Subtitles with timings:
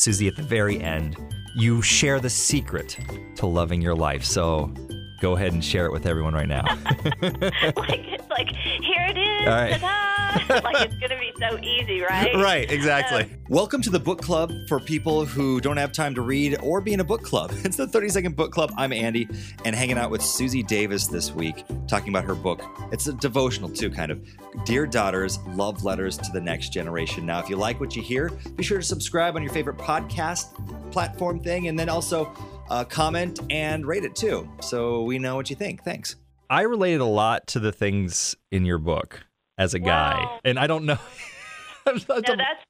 [0.00, 1.14] Susie, at the very end,
[1.54, 2.98] you share the secret
[3.36, 4.24] to loving your life.
[4.24, 4.72] So
[5.20, 6.64] go ahead and share it with everyone right now.
[7.20, 9.40] like it's like here it is.
[9.46, 9.78] All right.
[9.78, 10.09] Ta-da!
[10.48, 12.32] like it's gonna be so easy, right?
[12.36, 13.28] right, exactly.
[13.48, 16.92] Welcome to the book club for people who don't have time to read or be
[16.92, 17.52] in a book club.
[17.64, 18.72] It's the 30 Second Book Club.
[18.76, 19.28] I'm Andy
[19.64, 22.62] and hanging out with Susie Davis this week, talking about her book.
[22.92, 24.24] It's a devotional, too, kind of.
[24.64, 27.26] Dear Daughters, Love Letters to the Next Generation.
[27.26, 30.92] Now, if you like what you hear, be sure to subscribe on your favorite podcast
[30.92, 32.32] platform thing and then also
[32.70, 35.82] uh, comment and rate it too so we know what you think.
[35.84, 36.16] Thanks.
[36.48, 39.24] I related a lot to the things in your book
[39.60, 40.98] as a guy, and I don't know.
[41.86, 42.06] No, that's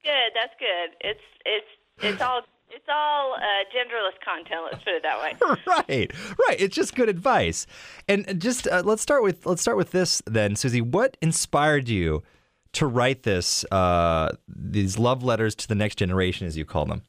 [0.01, 0.31] good.
[0.33, 0.89] That's good.
[1.01, 1.67] It's it's
[2.01, 2.41] it's all
[2.71, 4.61] it's all uh, genderless content.
[4.71, 5.35] Let's put it that way.
[5.67, 6.11] right,
[6.47, 6.57] right.
[6.57, 7.67] It's just good advice.
[8.07, 10.81] And just uh, let's start with let's start with this then, Susie.
[10.81, 12.23] What inspired you
[12.71, 13.65] to write this?
[13.69, 17.03] Uh, these love letters to the next generation, as you call them.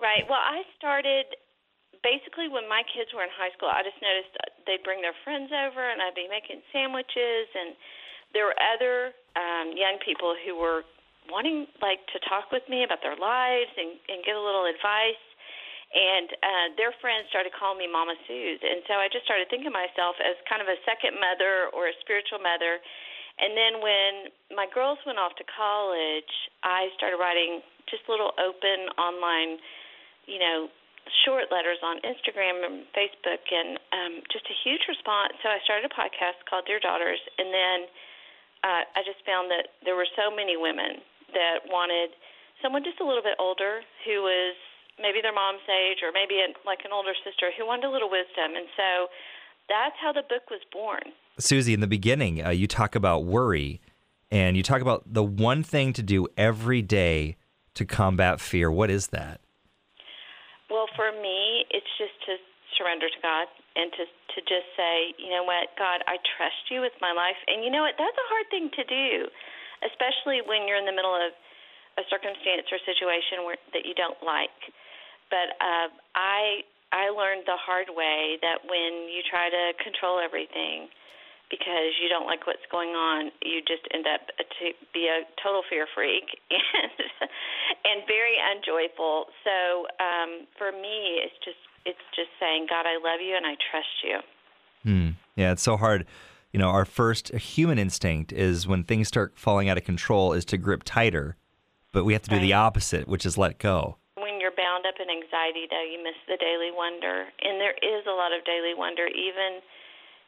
[0.00, 0.24] Right.
[0.28, 1.26] Well, I started
[2.02, 3.68] basically when my kids were in high school.
[3.68, 4.32] I just noticed
[4.66, 7.76] they'd bring their friends over, and I'd be making sandwiches, and
[8.32, 10.82] there were other um, young people who were
[11.30, 15.20] wanting like to talk with me about their lives and, and get a little advice.
[15.92, 19.68] And uh, their friends started calling me Mama Suze, and so I just started thinking
[19.68, 22.80] of myself as kind of a second mother or a spiritual mother.
[23.36, 24.12] And then when
[24.56, 26.32] my girls went off to college,
[26.64, 27.60] I started writing
[27.92, 29.60] just little open online,
[30.24, 30.72] you know,
[31.28, 35.36] short letters on Instagram and Facebook, and um, just a huge response.
[35.44, 37.78] So I started a podcast called Dear Daughters, and then
[38.62, 41.02] uh, I just found that there were so many women
[41.34, 42.14] that wanted
[42.62, 44.54] someone just a little bit older who was
[45.00, 48.10] maybe their mom's age or maybe a, like an older sister who wanted a little
[48.10, 49.10] wisdom, and so
[49.68, 51.14] that's how the book was born.
[51.38, 53.80] Susie, in the beginning, uh, you talk about worry,
[54.30, 57.36] and you talk about the one thing to do every day
[57.74, 58.70] to combat fear.
[58.70, 59.40] What is that?
[60.70, 62.36] Well, for me, it's just to
[62.76, 66.80] surrender to God and to to just say, you know what, God, I trust you
[66.80, 67.38] with my life.
[67.48, 67.96] And you know what?
[67.96, 69.28] That's a hard thing to do,
[69.84, 71.32] especially when you're in the middle of
[72.00, 74.56] a circumstance or situation where that you don't like.
[75.28, 80.92] But uh, I I learned the hard way that when you try to control everything
[81.52, 85.60] because you don't like what's going on, you just end up to be a total
[85.68, 89.26] fear freak and and very unjoyful.
[89.44, 93.56] So um, for me, it's just it's just saying, God, I love you and I
[93.70, 94.18] trust you.
[94.84, 95.10] Hmm.
[95.36, 96.06] Yeah, it's so hard.
[96.52, 100.44] You know, our first human instinct is when things start falling out of control is
[100.46, 101.36] to grip tighter,
[101.92, 103.96] but we have to do the opposite, which is let go.
[104.16, 108.04] When you're bound up in anxiety, though, you miss the daily wonder, and there is
[108.04, 109.64] a lot of daily wonder, even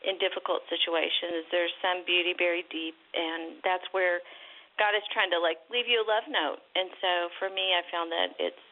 [0.04, 1.44] in difficult situations.
[1.52, 4.20] There's some beauty buried deep, and that's where
[4.78, 6.58] God is trying to like leave you a love note.
[6.74, 8.64] And so for me, I found that it's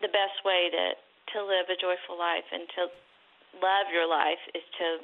[0.00, 0.84] the best way to
[1.32, 2.82] to live a joyful life and to
[3.62, 5.00] love your life is to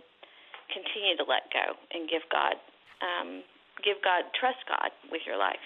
[0.73, 2.55] continue to let go and give God,
[3.03, 3.43] um,
[3.83, 5.65] give God, trust God with your life.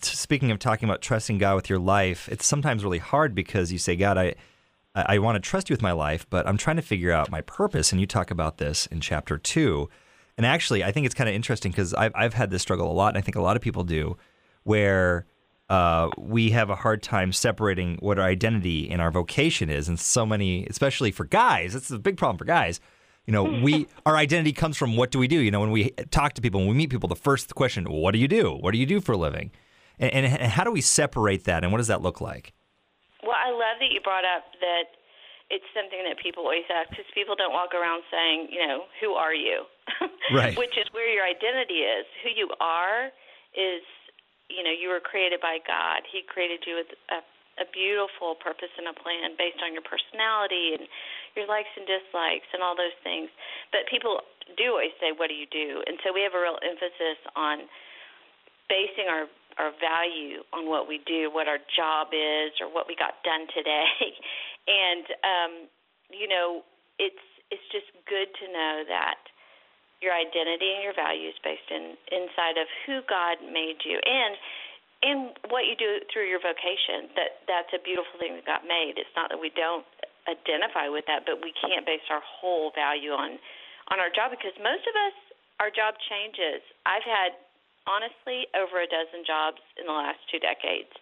[0.00, 3.78] Speaking of talking about trusting God with your life, it's sometimes really hard because you
[3.78, 4.34] say, God, I,
[4.94, 7.42] I want to trust you with my life, but I'm trying to figure out my
[7.42, 7.92] purpose.
[7.92, 9.88] And you talk about this in chapter two.
[10.36, 12.92] And actually, I think it's kind of interesting because I've, I've had this struggle a
[12.92, 14.16] lot, and I think a lot of people do,
[14.64, 15.26] where
[15.70, 19.88] uh, we have a hard time separating what our identity and our vocation is.
[19.88, 22.80] And so many, especially for guys, it's a big problem for guys.
[23.26, 25.38] You know, we our identity comes from what do we do?
[25.38, 28.12] You know, when we talk to people, when we meet people, the first question, what
[28.12, 28.52] do you do?
[28.52, 29.52] What do you do for a living?
[29.98, 31.62] And, and, and how do we separate that?
[31.62, 32.52] And what does that look like?
[33.22, 34.84] Well, I love that you brought up that
[35.54, 39.14] it's something that people always ask because people don't walk around saying, you know, who
[39.14, 39.62] are you?
[40.32, 40.56] Right.
[40.56, 42.08] Which is where your identity is.
[42.24, 43.12] Who you are
[43.52, 43.84] is,
[44.48, 46.00] you know, you were created by God.
[46.08, 47.20] He created you with a,
[47.60, 50.88] a beautiful purpose and a plan based on your personality and
[51.36, 53.28] your likes and dislikes and all those things.
[53.68, 54.24] But people
[54.56, 55.84] do always say, what do you do?
[55.84, 57.68] And so we have a real emphasis on
[58.72, 59.28] basing our
[59.58, 63.46] our value on what we do, what our job is, or what we got done
[63.54, 63.88] today.
[64.68, 65.52] and um,
[66.10, 66.62] you know,
[66.98, 69.20] it's it's just good to know that
[70.02, 74.34] your identity and your value is based in inside of who God made you and
[75.04, 75.18] and
[75.52, 77.12] what you do through your vocation.
[77.16, 78.96] That that's a beautiful thing that got made.
[78.96, 79.84] It's not that we don't
[80.28, 83.36] identify with that, but we can't base our whole value on
[83.92, 85.16] on our job because most of us
[85.62, 86.60] our job changes.
[86.84, 87.38] I've had
[87.86, 90.92] honestly over a dozen jobs in the last two decades,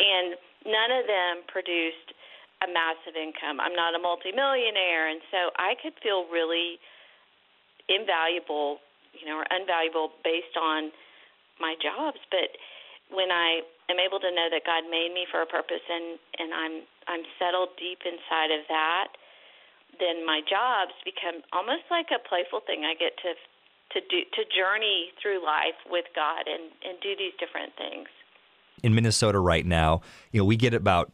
[0.00, 2.16] and none of them produced
[2.64, 3.60] a massive income.
[3.60, 6.80] I'm not a multimillionaire, and so I could feel really
[7.88, 8.80] invaluable,
[9.12, 10.88] you know, or unvaluable based on
[11.60, 12.18] my jobs.
[12.32, 12.56] But
[13.12, 13.60] when I
[13.92, 16.74] am able to know that God made me for a purpose and and I'm
[17.06, 19.12] I'm settled deep inside of that,
[20.00, 22.88] then my jobs become almost like a playful thing.
[22.88, 23.36] I get to
[23.94, 28.08] to do to journey through life with God and and do these different things.
[28.82, 31.12] In Minnesota right now, you know, we get about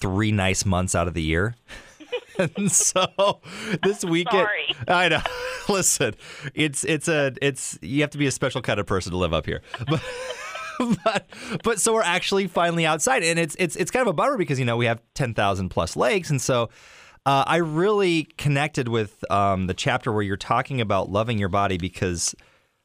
[0.00, 1.54] three nice months out of the year.
[2.56, 3.40] and so
[3.82, 4.76] this weekend Sorry.
[4.88, 5.22] I know.
[5.68, 6.14] Listen,
[6.54, 9.32] it's it's a it's you have to be a special kind of person to live
[9.32, 9.62] up here.
[9.88, 10.02] But
[11.04, 11.26] but
[11.62, 14.58] but so we're actually finally outside and it's it's it's kind of a bummer because
[14.58, 16.68] you know we have 10,000 plus lakes and so
[17.26, 21.78] uh, I really connected with um, the chapter where you're talking about loving your body
[21.78, 22.34] because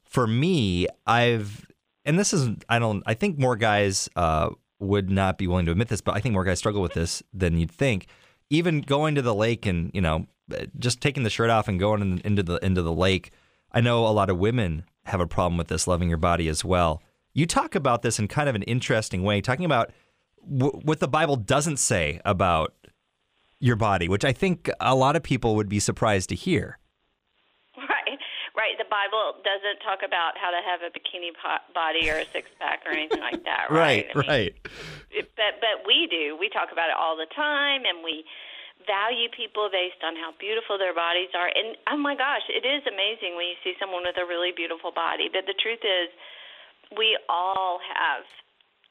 [0.04, 1.66] for me, I've
[2.06, 4.50] and this is I don't I think more guys uh,
[4.80, 7.22] would not be willing to admit this, but I think more guys struggle with this
[7.34, 8.08] than you'd think.
[8.50, 10.26] Even going to the lake and you know
[10.80, 13.32] just taking the shirt off and going in, into the into the lake.
[13.72, 16.64] I know a lot of women have a problem with this, loving your body as
[16.64, 17.04] well.
[17.34, 19.92] You talk about this in kind of an interesting way, talking about
[20.44, 22.74] w- what the Bible doesn't say about
[23.60, 26.80] your body, which I think a lot of people would be surprised to hear.
[27.78, 28.20] Right,
[28.56, 28.76] right.
[28.78, 31.32] The Bible doesn't talk about how to have a bikini
[31.76, 33.68] body or a six pack or anything like that.
[33.72, 34.54] Right, Right, right.
[35.12, 36.38] It, but but we do.
[36.40, 38.24] We talk about it all the time, and we
[38.88, 41.52] value people based on how beautiful their bodies are.
[41.52, 44.92] And oh my gosh, it is amazing when you see someone with a really beautiful
[44.96, 45.28] body.
[45.28, 46.10] But the truth is,
[46.96, 48.24] we all have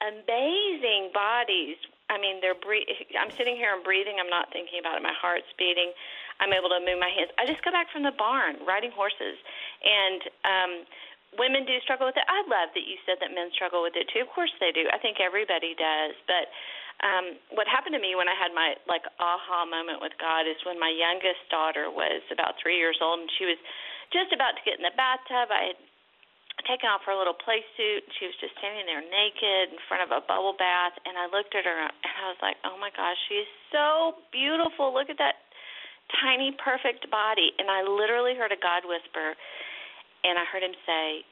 [0.05, 1.77] amazing bodies.
[2.09, 2.89] I mean, they're bre-
[3.21, 4.17] I'm sitting here and breathing.
[4.17, 5.03] I'm not thinking about it.
[5.05, 5.93] My heart's beating.
[6.41, 7.31] I'm able to move my hands.
[7.37, 9.37] I just got back from the barn riding horses,
[9.85, 10.73] and um,
[11.37, 12.25] women do struggle with it.
[12.31, 14.25] I love that you said that men struggle with it too.
[14.25, 14.87] Of course they do.
[14.89, 16.15] I think everybody does.
[16.25, 16.49] But
[17.05, 20.57] um, what happened to me when I had my like aha moment with God is
[20.65, 23.59] when my youngest daughter was about three years old, and she was
[24.15, 25.53] just about to get in the bathtub.
[25.53, 25.79] I had
[26.67, 30.03] taken off her little play suit and she was just standing there naked in front
[30.03, 32.91] of a bubble bath and I looked at her and I was like, "Oh my
[32.91, 34.91] gosh, she is so beautiful.
[34.91, 35.45] Look at that
[36.21, 39.37] tiny perfect body." And I literally heard a God whisper
[40.25, 41.25] and I heard him say,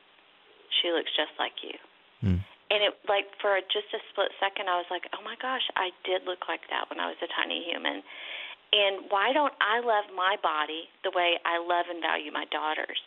[0.80, 1.76] "She looks just like you."
[2.22, 2.40] Mm.
[2.70, 5.90] And it like for just a split second I was like, "Oh my gosh, I
[6.04, 8.02] did look like that when I was a tiny human."
[8.72, 12.98] And why don't I love my body the way I love and value my daughters?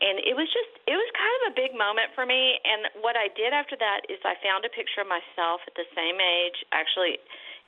[0.00, 2.58] And it was just it was kind of a big moment for me.
[2.66, 5.86] And what i did after that is i found a picture of myself at the
[5.94, 7.18] same age actually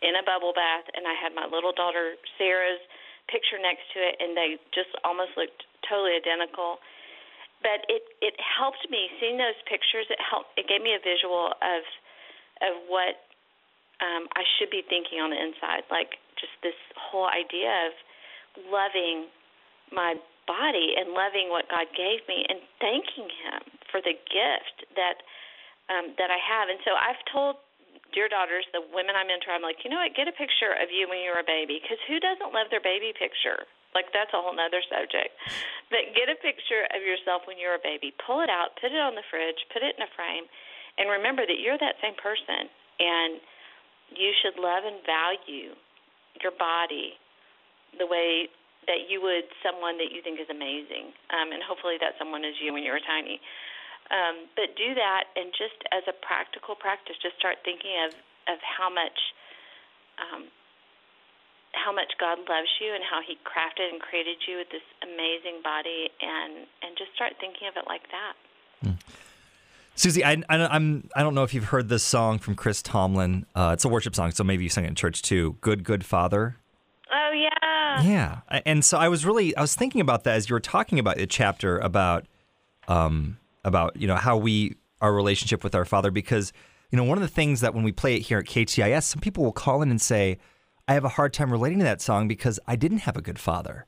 [0.04, 2.82] in a bubble bath and i had my little daughter sarah's
[3.30, 6.78] picture next to it and they just almost looked totally identical.
[7.62, 10.06] But it it helped me seeing those pictures.
[10.10, 11.82] It helped it gave me a visual of
[12.62, 13.26] of what
[14.02, 15.88] um i should be thinking on the inside.
[15.90, 17.92] Like just this whole idea of
[18.68, 19.32] loving
[19.90, 25.22] my body and loving what God gave me and thanking Him for the gift that
[25.86, 26.66] um, that I have.
[26.66, 27.62] And so I've told
[28.14, 30.14] dear daughters, the women I mentor, I'm like, you know what?
[30.16, 32.82] Get a picture of you when you were a baby, because who doesn't love their
[32.82, 33.66] baby picture?
[33.94, 35.32] Like that's a whole nother subject.
[35.88, 38.12] But get a picture of yourself when you were a baby.
[38.24, 40.44] Pull it out, put it on the fridge, put it in a frame,
[40.98, 42.68] and remember that you're that same person,
[43.00, 43.40] and
[44.12, 45.72] you should love and value
[46.42, 47.16] your body
[47.96, 48.48] the way
[48.86, 51.10] that you would someone that you think is amazing.
[51.30, 53.42] Um, and hopefully that someone is you when you were tiny.
[54.10, 58.14] Um, but do that and just as a practical practice, just start thinking of,
[58.46, 59.18] of how much
[60.16, 60.48] um,
[61.76, 65.60] how much God loves you and how He crafted and created you with this amazing
[65.62, 68.34] body, and and just start thinking of it like that.
[69.94, 73.46] Susie, I, I, I'm I don't know if you've heard this song from Chris Tomlin.
[73.54, 75.56] Uh, it's a worship song, so maybe you sang it in church too.
[75.60, 76.56] Good, good Father.
[77.12, 77.55] Oh yeah.
[78.02, 80.98] Yeah, and so I was really I was thinking about that as you were talking
[80.98, 82.26] about the chapter about
[82.88, 86.52] um about you know how we our relationship with our Father because
[86.90, 89.20] you know one of the things that when we play it here at KTIS, some
[89.20, 90.38] people will call in and say,
[90.88, 93.38] I have a hard time relating to that song because I didn't have a good
[93.38, 93.86] father.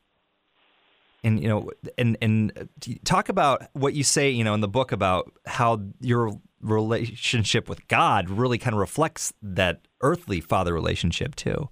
[1.25, 2.69] And you know, and and
[3.05, 7.87] talk about what you say, you know, in the book about how your relationship with
[7.89, 11.69] God really kind of reflects that earthly father relationship too.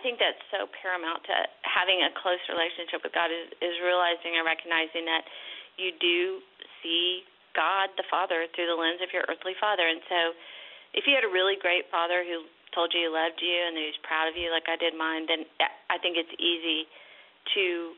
[0.00, 4.40] I think that's so paramount to having a close relationship with God is, is realizing
[4.40, 5.28] and recognizing that
[5.76, 6.40] you do
[6.80, 9.84] see God the Father through the lens of your earthly father.
[9.84, 10.32] And so
[10.96, 14.00] if you had a really great father who told you he loved you and who's
[14.00, 15.44] proud of you like I did mine, then
[15.92, 16.88] I think it's easy
[17.60, 17.92] to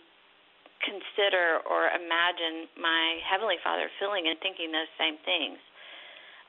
[0.83, 5.63] consider or imagine my heavenly father feeling and thinking those same things.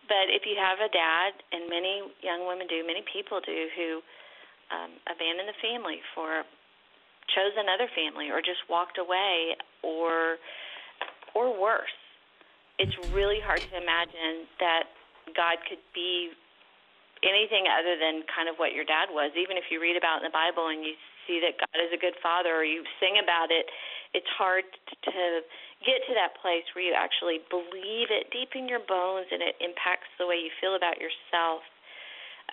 [0.10, 4.01] But if you have a dad, and many young women do, many people do, who
[4.74, 6.42] um, abandoned the family for
[7.30, 10.42] chose another family or just walked away or
[11.38, 11.94] or worse
[12.80, 14.89] it's really hard to imagine that
[15.38, 16.34] God could be
[17.22, 19.32] anything other than kind of what your dad was.
[19.38, 22.00] Even if you read about in the Bible and you see that God is a
[22.01, 23.70] good father or you sing about it,
[24.12, 24.68] it's hard
[25.08, 25.22] to
[25.86, 29.56] get to that place where you actually believe it deep in your bones and it
[29.63, 31.63] impacts the way you feel about yourself.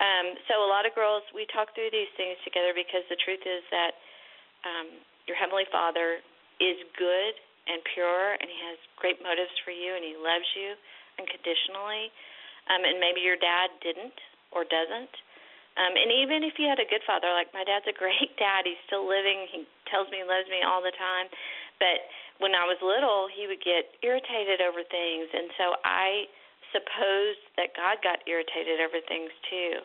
[0.01, 3.45] Um, so a lot of girls, we talk through these things together because the truth
[3.45, 3.93] is that
[4.65, 4.87] um,
[5.29, 6.25] your heavenly Father
[6.57, 7.33] is good
[7.69, 10.73] and pure, and He has great motives for you, and He loves you
[11.21, 12.09] unconditionally.
[12.69, 14.17] Um, and maybe your dad didn't
[14.49, 15.13] or doesn't.
[15.79, 18.65] Um, and even if you had a good father, like my dad's a great dad,
[18.65, 19.45] he's still living.
[19.53, 21.29] He tells me he loves me all the time.
[21.77, 22.09] But
[22.41, 26.29] when I was little, he would get irritated over things, and so I
[26.71, 29.83] supposed that God got irritated over things too.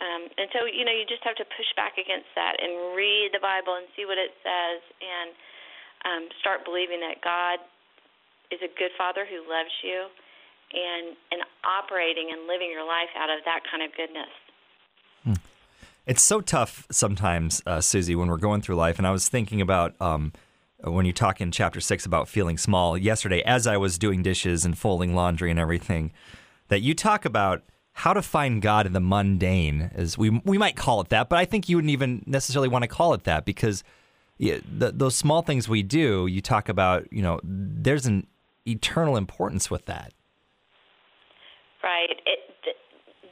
[0.00, 3.36] Um, and so, you know, you just have to push back against that and read
[3.36, 5.28] the Bible and see what it says and
[6.06, 7.60] um, start believing that God
[8.48, 10.08] is a good father who loves you
[10.72, 14.32] and and operating and living your life out of that kind of goodness.
[15.24, 15.42] Hmm.
[16.06, 18.98] It's so tough sometimes, uh, Susie, when we're going through life.
[18.98, 20.32] And I was thinking about um,
[20.84, 24.64] when you talk in chapter six about feeling small yesterday, as I was doing dishes
[24.64, 26.12] and folding laundry and everything,
[26.68, 30.76] that you talk about how to find God in the mundane, as we we might
[30.76, 33.44] call it that, but I think you wouldn't even necessarily want to call it that
[33.44, 33.84] because
[34.38, 38.26] yeah, the, those small things we do, you talk about, you know, there's an
[38.66, 40.14] eternal importance with that.
[41.84, 42.08] Right.
[42.24, 42.72] It, the,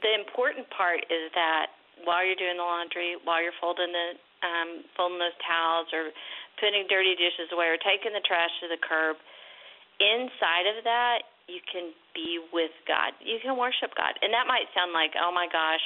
[0.03, 1.67] the important part is that
[2.05, 4.13] while you're doing the laundry, while you're folding the
[4.45, 6.11] um, folding those towels, or
[6.59, 9.17] putting dirty dishes away, or taking the trash to the curb,
[9.99, 13.17] inside of that you can be with God.
[13.17, 15.81] You can worship God, and that might sound like, oh my gosh,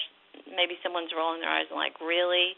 [0.50, 2.58] maybe someone's rolling their eyes and like, really?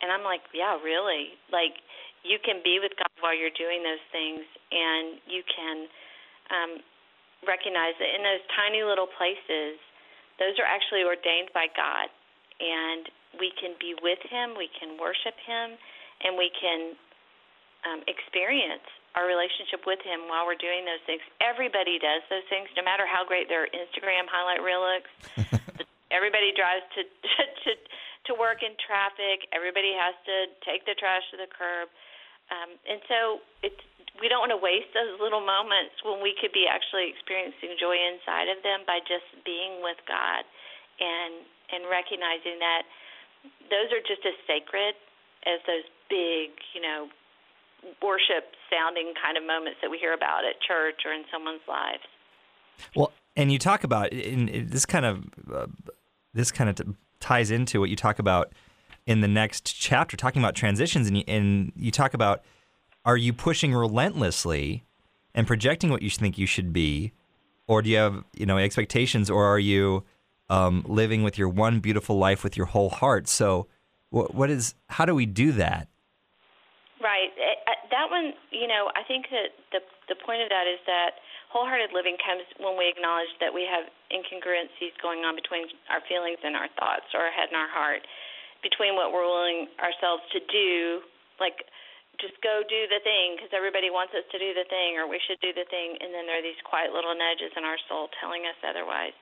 [0.00, 1.34] And I'm like, yeah, really.
[1.50, 1.80] Like
[2.22, 5.76] you can be with God while you're doing those things, and you can
[6.54, 6.72] um,
[7.46, 9.80] recognize that in those tiny little places,
[10.38, 12.12] those are actually ordained by God.
[12.56, 15.76] And we can be with Him, we can worship Him,
[16.24, 16.96] and we can
[17.86, 21.24] um, experience our relationship with Him while we're doing those things.
[21.40, 25.12] Everybody does those things, no matter how great their Instagram highlight reel looks.
[26.10, 27.02] Everybody drives to,
[27.64, 27.70] to
[28.26, 29.46] to work in traffic.
[29.54, 31.88] Everybody has to take the trash to the curb,
[32.50, 33.80] um, and so it's
[34.20, 37.96] we don't want to waste those little moments when we could be actually experiencing joy
[37.96, 40.44] inside of them by just being with God
[41.00, 42.86] and and recognizing that
[43.70, 44.94] those are just as sacred
[45.46, 47.10] as those big, you know,
[48.02, 52.02] worship sounding kind of moments that we hear about at church or in someone's lives.
[52.94, 55.66] Well, and you talk about in, this kind of uh,
[56.34, 58.52] this kind of t- ties into what you talk about
[59.06, 62.42] in the next chapter, talking about transitions, and you, and you talk about
[63.04, 64.84] are you pushing relentlessly
[65.34, 67.12] and projecting what you think you should be,
[67.66, 70.04] or do you have you know expectations, or are you
[70.48, 73.28] um, living with your one beautiful life with your whole heart?
[73.28, 73.66] So,
[74.10, 75.88] what, what is how do we do that?
[77.00, 77.30] Right.
[77.96, 79.80] That one, you know, I think that the
[80.12, 81.16] the point of that is that
[81.48, 86.36] wholehearted living comes when we acknowledge that we have incongruencies going on between our feelings
[86.44, 88.04] and our thoughts, or our head and our heart,
[88.60, 91.00] between what we're willing ourselves to do,
[91.40, 91.64] like
[92.20, 95.20] just go do the thing because everybody wants us to do the thing or we
[95.28, 98.08] should do the thing and then there are these quiet little nudges in our soul
[98.20, 99.12] telling us otherwise.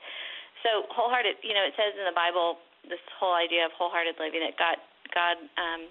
[0.62, 4.46] So wholehearted you know it says in the bible this whole idea of wholehearted living
[4.46, 4.78] that god
[5.10, 5.90] god um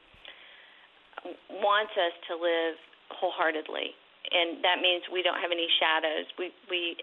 [1.63, 2.75] wants us to live
[3.11, 3.95] wholeheartedly.
[4.31, 6.25] And that means we don't have any shadows.
[6.39, 6.97] We we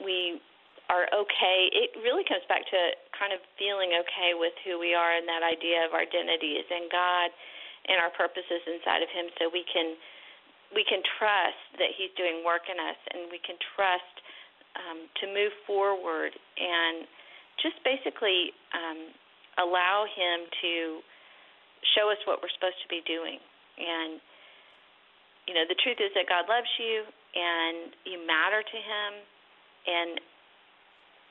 [0.00, 0.40] we
[0.88, 1.68] are okay.
[1.72, 2.80] It really comes back to
[3.12, 6.68] kind of feeling okay with who we are and that idea of our identity is
[6.72, 7.28] in god
[7.88, 9.96] and our purposes inside of Him, so we can
[10.76, 14.14] we can trust that He's doing work in us, and we can trust
[14.76, 17.08] um, to move forward and
[17.64, 19.08] just basically um,
[19.56, 21.00] allow Him to
[21.96, 23.40] show us what we're supposed to be doing.
[23.78, 24.20] And
[25.46, 29.10] you know, the truth is that God loves you, and you matter to Him,
[29.86, 30.10] and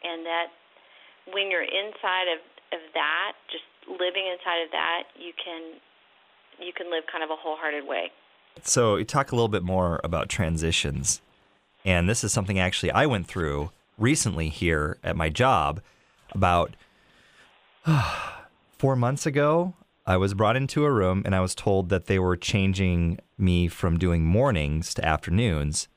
[0.04, 0.48] and that
[1.32, 2.40] when you're inside of
[2.74, 5.78] of that, just living inside of that, you can
[6.60, 8.12] you can live kind of a wholehearted way.
[8.64, 11.22] So, you talk a little bit more about transitions.
[11.86, 15.82] And this is something actually I went through recently here at my job
[16.32, 16.76] about
[18.78, 19.74] four months ago.
[20.08, 23.68] I was brought into a room and I was told that they were changing me
[23.68, 25.90] from doing mornings to afternoons,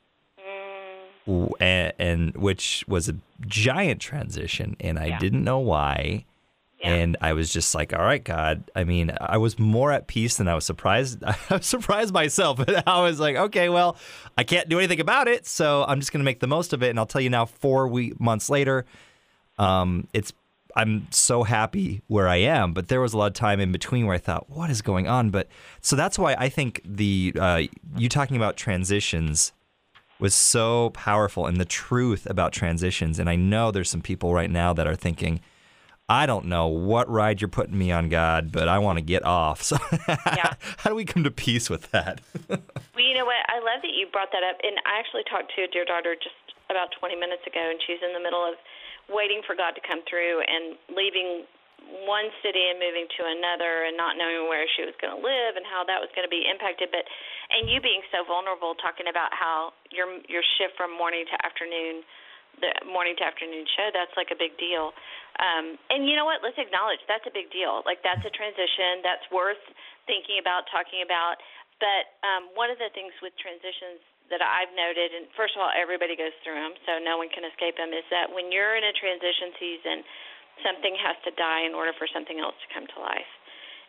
[1.25, 1.51] mm.
[1.61, 3.15] and, and, which was a
[3.47, 5.19] giant transition, and I yeah.
[5.19, 6.25] didn't know why.
[6.81, 6.93] Yeah.
[6.93, 8.63] And I was just like, all right, God.
[8.75, 11.23] I mean, I was more at peace than I was surprised.
[11.23, 12.59] I was surprised myself.
[12.87, 13.95] I was like, okay, well,
[14.37, 16.81] I can't do anything about it, so I'm just going to make the most of
[16.83, 16.89] it.
[16.89, 18.85] And I'll tell you now, four week, months later,
[19.59, 20.33] um, it's
[20.75, 22.73] I'm so happy where I am.
[22.73, 25.07] But there was a lot of time in between where I thought, what is going
[25.07, 25.29] on?
[25.29, 25.47] But
[25.81, 27.61] so that's why I think the uh,
[27.97, 29.51] you talking about transitions
[30.19, 33.17] was so powerful and the truth about transitions.
[33.19, 35.39] And I know there's some people right now that are thinking,
[36.07, 39.23] I don't know what ride you're putting me on, God, but I want to get
[39.25, 39.61] off.
[39.71, 40.53] So, Yeah.
[40.77, 42.21] how do we come to peace with that?
[42.93, 43.39] Well, you know what?
[43.47, 44.57] I love that you brought that up.
[44.61, 46.35] And I actually talked to a dear daughter just
[46.69, 48.55] about 20 minutes ago, and she's in the middle of
[49.09, 51.47] waiting for God to come through and leaving
[52.05, 55.57] one city and moving to another and not knowing where she was going to live
[55.57, 56.93] and how that was going to be impacted.
[56.93, 57.03] But
[57.51, 62.05] and you being so vulnerable, talking about how your your shift from morning to afternoon,
[62.61, 64.93] the morning to afternoon show, that's like a big deal.
[65.41, 66.45] Um, and you know what?
[66.45, 67.81] Let's acknowledge that's a big deal.
[67.83, 69.61] Like that's a transition that's worth
[70.05, 71.41] thinking about, talking about.
[71.81, 75.71] But um, one of the things with transitions that I've noted, and first of all,
[75.75, 78.87] everybody goes through them, so no one can escape them, is that when you're in
[78.87, 79.97] a transition season,
[80.63, 83.31] something has to die in order for something else to come to life.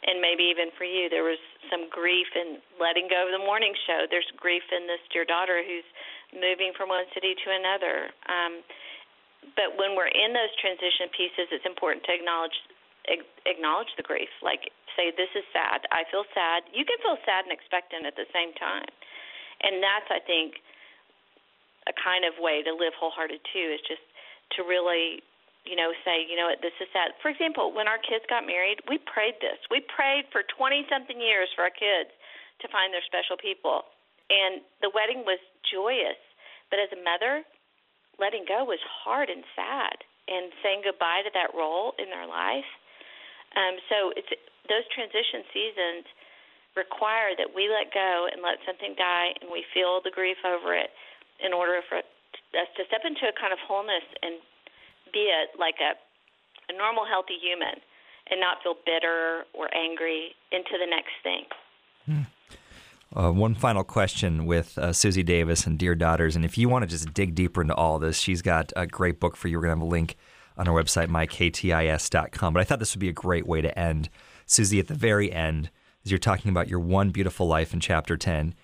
[0.03, 1.39] And maybe even for you, there was
[1.71, 4.11] some grief in letting go of the morning show.
[4.11, 5.87] There's grief in this dear daughter who's
[6.35, 8.11] moving from one city to another.
[8.27, 8.67] Um,
[9.55, 12.59] but when we're in those transition pieces, it's important to acknowledge
[13.47, 14.31] acknowledge the grief.
[14.43, 15.87] Like say, this is sad.
[15.91, 16.69] I feel sad.
[16.71, 18.87] You can feel sad and expectant at the same time,
[19.63, 20.61] and that's I think
[21.87, 23.67] a kind of way to live wholehearted too.
[23.75, 24.05] Is just
[24.59, 25.23] to really
[25.63, 27.15] you know, say, you know what, this is sad.
[27.23, 29.63] For example, when our kids got married, we prayed this.
[29.71, 32.11] We prayed for 20 something years for our kids
[32.63, 33.87] to find their special people.
[34.27, 35.39] And the wedding was
[35.71, 36.19] joyous.
[36.71, 37.47] But as a mother,
[38.19, 42.67] letting go was hard and sad and saying goodbye to that role in their life.
[43.55, 44.31] Um, so it's
[44.67, 46.07] those transition seasons
[46.77, 50.75] require that we let go and let something die and we feel the grief over
[50.75, 50.91] it
[51.45, 54.41] in order for us to step into a kind of wholeness and
[55.13, 55.93] be a like a,
[56.73, 57.77] a normal healthy human
[58.31, 61.45] and not feel bitter or angry into the next thing.
[63.15, 66.35] Uh, one final question with uh, Susie Davis and Dear Daughters.
[66.35, 69.21] And if you want to just dig deeper into all this, she's got a great
[69.21, 69.59] book for you.
[69.59, 70.17] We're going to have a link
[70.57, 72.55] on our website, myktis.com.
[72.55, 74.09] But I thought this would be a great way to end.
[74.47, 75.71] Susie, at the very end,
[76.05, 78.55] as you're talking about your one beautiful life in chapter 10,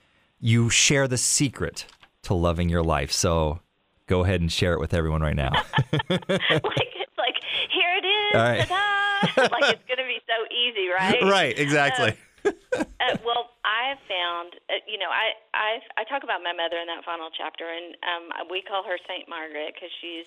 [0.40, 1.86] you share the secret
[2.22, 3.12] to loving your life.
[3.12, 3.60] So
[4.06, 5.52] go ahead and share it with everyone right now.
[6.10, 7.36] like it's like
[7.70, 8.68] here it is, All right.
[8.68, 9.48] ta-da!
[9.54, 11.22] like it's going to be so easy, right?
[11.22, 12.14] right, exactly.
[12.44, 16.86] uh, well, I've found, uh, you know, I I I talk about my mother in
[16.86, 20.26] that final chapter, and um, we call her Saint Margaret because she's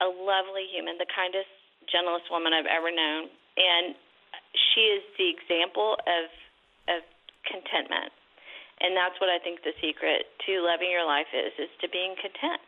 [0.00, 1.48] a lovely human, the kindest,
[1.88, 3.96] gentlest woman I've ever known, and
[4.74, 6.26] she is the example of
[6.86, 7.00] of
[7.44, 8.12] contentment,
[8.80, 12.14] and that's what I think the secret to loving your life is: is to being
[12.18, 12.62] content,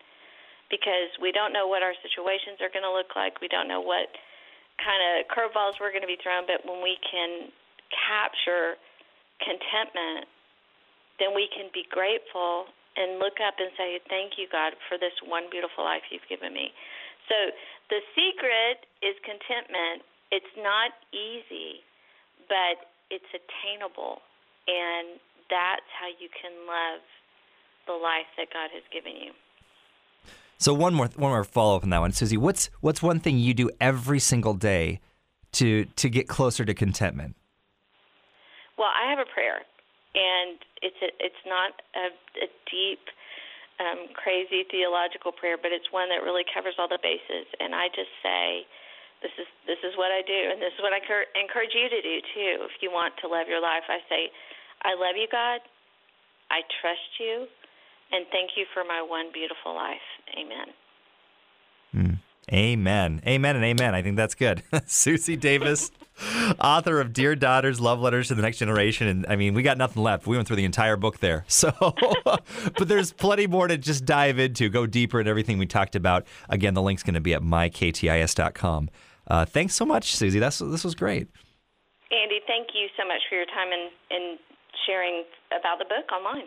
[0.70, 3.80] because we don't know what our situations are going to look like, we don't know
[3.80, 4.08] what
[4.78, 7.50] kind of curveballs we're going to be thrown, but when we can
[7.90, 8.78] capture
[9.42, 10.26] contentment,
[11.18, 15.14] then we can be grateful and look up and say, Thank you, God, for this
[15.26, 16.74] one beautiful life you've given me.
[17.30, 17.36] So
[17.90, 20.02] the secret is contentment.
[20.30, 21.80] It's not easy,
[22.48, 24.20] but it's attainable.
[24.66, 27.00] And that's how you can love
[27.86, 29.32] the life that God has given you.
[30.58, 32.36] So one more one more follow up on that one, Susie.
[32.36, 35.00] What's what's one thing you do every single day
[35.52, 37.36] to to get closer to contentment?
[38.76, 39.62] Well, I have a prayer,
[40.14, 42.10] and it's a, it's not a,
[42.44, 43.02] a deep,
[43.80, 47.46] um, crazy theological prayer, but it's one that really covers all the bases.
[47.58, 48.66] And I just say,
[49.22, 51.88] this is this is what I do, and this is what I cur- encourage you
[51.88, 52.52] to do too.
[52.66, 54.30] If you want to love your life, I say,
[54.82, 55.60] I love you, God.
[56.50, 57.46] I trust you,
[58.12, 60.06] and thank you for my one beautiful life.
[60.38, 60.68] Amen.
[61.92, 62.14] Hmm.
[62.52, 63.20] Amen.
[63.26, 63.94] Amen and amen.
[63.94, 64.62] I think that's good.
[64.86, 65.90] Susie Davis,
[66.60, 69.06] author of Dear Daughters, Love Letters to the Next Generation.
[69.06, 70.26] And I mean, we got nothing left.
[70.26, 71.44] We went through the entire book there.
[71.58, 71.72] So,
[72.24, 76.24] but there's plenty more to just dive into, go deeper in everything we talked about.
[76.48, 78.90] Again, the link's going to be at myktis.com.
[79.28, 80.38] Uh, thanks so much, Susie.
[80.38, 81.28] That's, this was great.
[82.10, 84.38] Andy, thank you so much for your time and, and
[84.86, 86.46] sharing about the book online.